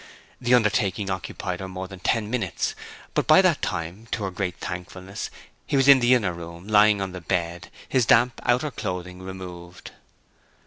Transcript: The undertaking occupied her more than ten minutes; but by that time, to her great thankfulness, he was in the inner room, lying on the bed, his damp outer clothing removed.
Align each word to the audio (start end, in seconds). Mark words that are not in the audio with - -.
The 0.41 0.55
undertaking 0.55 1.11
occupied 1.11 1.59
her 1.59 1.67
more 1.67 1.87
than 1.87 1.99
ten 1.99 2.27
minutes; 2.27 2.73
but 3.13 3.27
by 3.27 3.39
that 3.43 3.61
time, 3.61 4.07
to 4.09 4.23
her 4.23 4.31
great 4.31 4.57
thankfulness, 4.57 5.29
he 5.67 5.77
was 5.77 5.87
in 5.87 5.99
the 5.99 6.15
inner 6.15 6.33
room, 6.33 6.67
lying 6.67 6.99
on 7.01 7.11
the 7.11 7.21
bed, 7.21 7.69
his 7.87 8.07
damp 8.07 8.41
outer 8.43 8.71
clothing 8.71 9.21
removed. 9.21 9.91